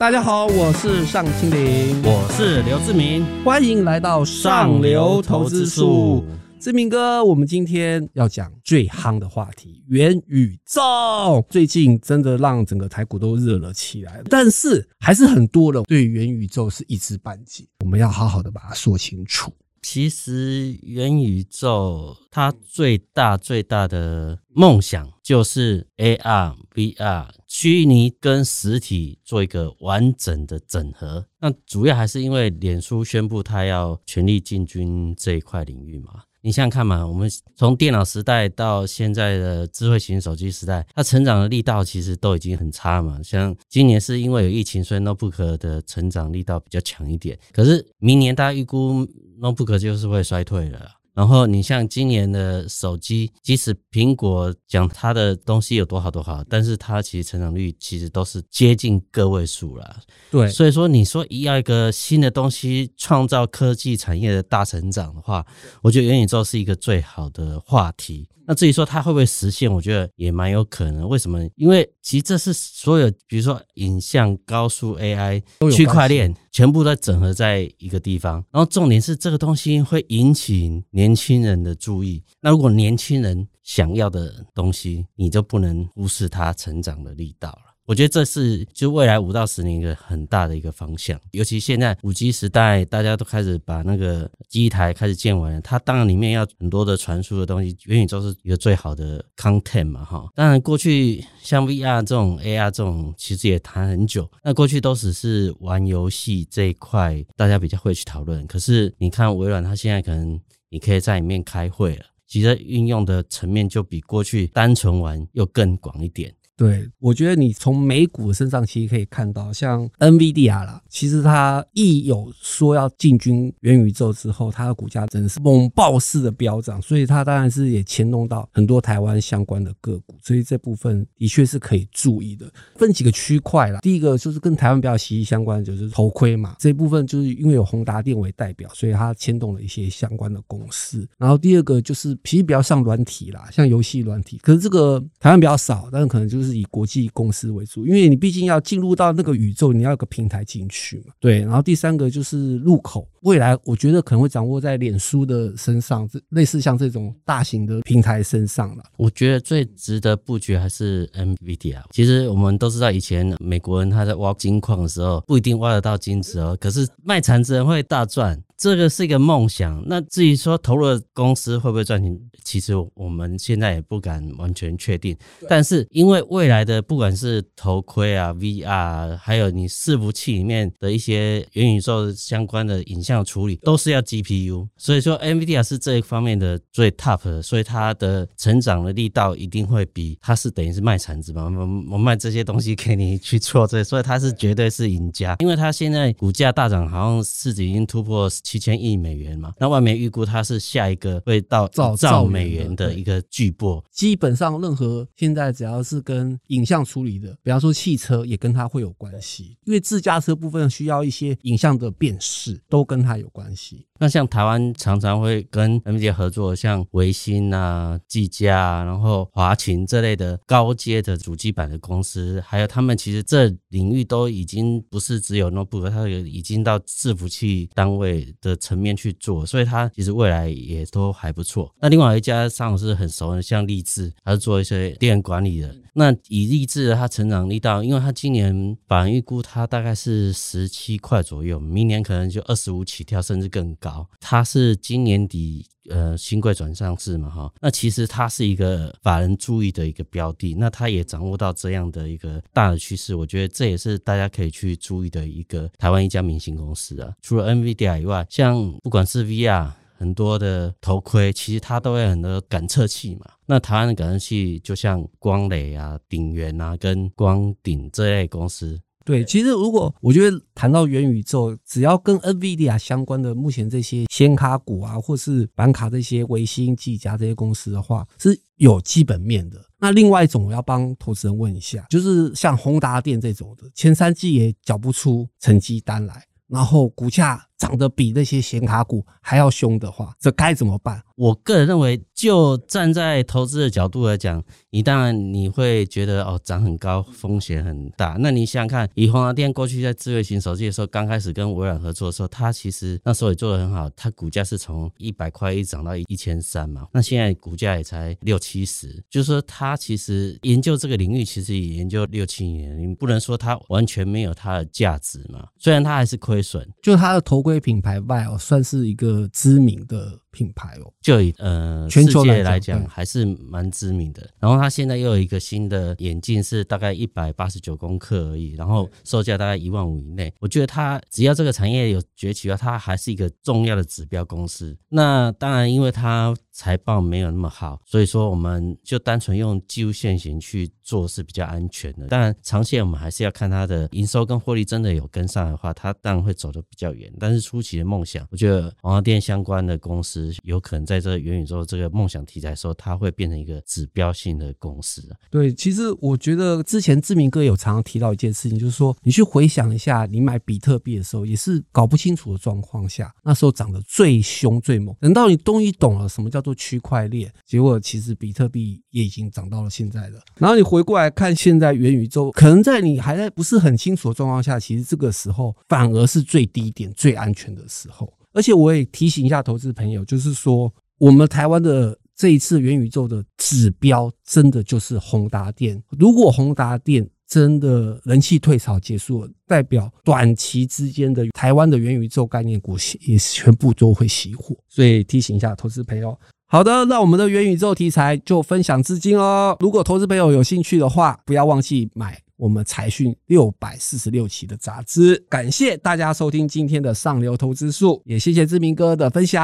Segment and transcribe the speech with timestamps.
[0.00, 6.24] 大家好，我是尚青林，我是刘志明，欢迎来到上流投资术。
[6.58, 11.44] 志明哥，我们今天要讲最夯的话题——元宇宙。
[11.50, 17.66] 最近真的让整个台股都热了起来，但是还是很多人对元宇宙是一知半解。
[17.84, 19.52] 我们要好好的把它说清楚。
[19.82, 31.26] 其实元宇宙它最大最大的梦想就是 AR、VR 虚拟跟实体做一个完整的整合。
[31.40, 36.24] 那主要还是因为脸书宣布它要全力进军这一块领域嘛。
[36.42, 43.20] 你想想看嘛，我们从电脑时代到现在的智慧型手机时代，它成长的力道其实都已经很差嘛。
[43.22, 47.38] 像今年是因为有疫情，所以 notebook 的成长力道比较强一点。
[47.52, 49.06] 可是明年大家预估
[49.40, 50.99] notebook 就是会衰退了。
[51.14, 60.00] 然后你像今年的手机，即使苹果讲它的东西有多好多好，但是它其实成长率其实都是接近个位数了。
[60.30, 65.44] 对，所以说你说要一个新的东西创造科技产业的大成长的话，
[65.82, 68.28] 我觉得元宇宙是一个最好的话题。
[68.46, 71.08] 那至于说它会不会实现，我觉得也蛮有可能。
[71.08, 71.38] 为什么？
[71.54, 75.40] 因为其实这是所有，比如说影像、高速 AI、
[75.72, 78.44] 区块链，全部都整合在一个地方。
[78.50, 82.22] 然后重点是这个东西会引起年轻人的注意。
[82.40, 87.69] 那如果年轻人想要的东西，你就不能忽视他成长的力道了。
[87.90, 100.24] 我觉得这是就未来五到十年一个很大的一个方向，尤其现在五 G 时代，大家都开始把那个机台开始建完了，它当然里面要很多的传输的东西，元宇宙是一个最好的 content 嘛，哈。
[100.36, 108.46] 当然过去像 VR 这种 AR 这种，其实也谈很久，那过去都只是玩游戏这一块，大家比较会去讨论。
[108.46, 116.32] 可是你看微软，它现在可能你可以在里面开会了，其实运用的层面就比过去单纯玩又更广一点。
[116.60, 132.44] 对，我觉得你从美股身上其实可以看到，像 NVIDIA 啦，其实它一有说要进军元宇宙之后，它的股价真的是猛爆式的飙涨，所以它当然是也牵动到很多台湾相关的个股，所以这部分的确是可以注意的。
[132.76, 141.08] 分几个区块啦，第一个就是跟台湾比较息息相关的，就是头盔嘛，这部分就是因为有宏达电为代表，所以它牵动了一些相关的公司。
[141.16, 146.49] 然后第二个就是其实比较上软体啦，像游戏软体，可是这个台湾比较少，但是可能就是。
[146.50, 151.12] 是以国际公司为主，因为你毕竟要进入到那个宇宙，你要有个平台进去嘛。
[151.20, 158.82] 对，然后第三个就是入口，未来我觉得可能会掌握在脸书的身上，这类似像这种大型的平台身上了。
[158.96, 161.82] 我觉得最值得布局还是 NVIDIA。
[161.92, 168.40] 其实我们都知道，以前美国人他在挖金矿的时候，不一定挖得到金子哦，可是卖铲子人会大赚。
[168.60, 169.82] 这个是一个梦想。
[169.86, 175.16] 那至于说投入的公司会不会赚钱，其实我们现在也不敢完全确定。
[175.48, 184.68] 但是因为未来的不管是头盔啊、VR，还有你伺服器里面的一些元宇宙相关的影像处理，都是要 GPU。
[184.76, 195.36] 所以说 NVIDIA 是这一方面的最 top 的，所以它的成长的力道一定会比它是等于是卖铲子嘛，我我卖这些东西给你去做这，所以它是绝对是赢家。
[195.38, 198.28] 因为它现在股价大涨，好像市值已经突破。
[198.50, 203.80] 七千亿美元嘛，那外面预估它是下一个会到兆兆美元的一个巨擘。
[203.92, 213.86] 基本上任何现在只要是跟影像处理的，比方说汽车，也跟它会有关系，因为自驾车部分需要一些影像的辨识，都跟它有关系。
[214.00, 231.72] 那像台湾常常会跟 NVIDIA 合作，像维新啊、技嘉啊，然后华擎这类的高阶的主机板的公司，还有他们其实这领域都已经不是只有 notebook，它有已经到伺服器单位的层面去做，所以它其实未来也都还不错。
[231.80, 235.74] 那另外一家上我是很熟的，像立志，它是做一些店管理的。
[235.92, 244.08] 那以立志的它成长力道，因为它今年法人预估它大概是十七块左右，明年可能就二十五起跳，甚至更高。
[244.20, 257.12] 它是今年底呃新贵转上市嘛哈，那其实它是一个法人注意的一个标的，那它也掌握到这样的一个大的趋势，我觉得这也是大家可以去注意的一个台湾一家明星公司啊。
[257.20, 263.26] 除了 NVIDIA 以外，像不管是 VR 很多的头盔，其实它都有很多感测器嘛。
[263.44, 268.80] 那台湾的感测器就像光磊啊、鼎元啊跟光鼎这类公司。
[269.10, 279.60] 对，其实如果我觉得谈到元宇宙，只要跟 NVIDIA 相关的，目前这些显卡股啊，或是板卡这些微星、技嘉这些公司的话，是有基本面的。
[279.80, 291.02] 那另外一种，我要帮投资人问一下，就是像宏达电这种的，前三季也缴不出成绩单来，然后股价涨得比那些显卡股还要凶的话，这该怎么办？
[291.14, 298.16] 我个人认为，就站在投资的角度来讲，你当然你会觉得哦，涨很高，风险很大。
[298.18, 306.86] 那你想想看，以宏达电过去在智慧型手机的时候，刚开始跟微软合作的时候，它其实那时候也做得很好，它股价是从一百块一涨到一千三嘛。
[306.94, 315.46] 那现在股价也才六七十，就是说它其实研究这个领域，其实也研究六七年，你不能说它完全没有它的价值嘛。
[315.58, 320.18] 虽然它还是亏损，就它的头盔品牌 VAIO 算是一个知名的。
[320.32, 324.24] 品牌哦，就以呃全球来讲还是蛮知名的。
[324.38, 330.32] 然后它现在又有一个新的眼镜，是大概一百八十九公克而已，然后售价大概一万五以内。
[330.38, 334.78] 我觉得它只要这个产业有崛起的话，它还是一个重要的指标公司。
[334.88, 342.08] 那当然，因为它财报没有那么好，所以说我们就单纯用技术线型去做是比较安全的。
[342.08, 347.12] 当然，长线我们还是要看它的营收跟获利真的有跟上的话，它当然会走得比较远。
[347.20, 350.34] 但是初期的梦想，我觉得宏达电相关的公司。
[350.42, 355.08] 有可能在这个元宇宙这个梦想题材的时候，它会变成一个指标性的公司。
[355.30, 364.94] 对，其实我觉得之前志明哥有常常提到一件事情，就是说你去回想一下，你买比特币的时候，也是搞不清楚的状况下，那时候涨得最凶最猛。
[365.00, 370.20] 等到你终于懂了什么叫做区块链，结果其实比特币也已经涨到了现在了。
[370.36, 378.10] 然后你回回过来看现在元宇宙，可能在你还在不是很清楚的状况下，其实这个时候反而是最低点、最安全的时候。
[378.32, 385.78] 而且我也提醒一下投资朋友，就是说，我们台湾的这一次元宇宙的指标，真的就是宏达电。
[385.98, 394.56] 如果宏达电真的人气退潮结束了，代表短期之间的台湾的元宇宙概念股也全部都会熄火。
[394.66, 396.18] 所以提醒一下投资朋友。
[396.52, 399.56] 好的，那我们的元宇宙题材就分享至今哦。
[399.60, 402.18] 如果投资朋友有兴趣的话，不要忘记买。
[402.36, 409.42] 我们财讯六百四十六期的杂志，感谢大家收听今天的上流投资术，也谢谢志明哥的分享。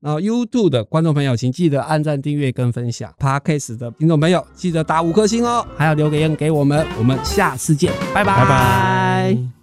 [0.00, 3.14] 然后 YouTube 的观众朋友，请记得按赞、订阅跟分享。
[3.18, 6.84] Podcast 的听众朋友，记得打五颗星哦，还要留个言给我们。
[6.98, 8.24] 我们下次见，拜。
[8.24, 9.61] 拜拜。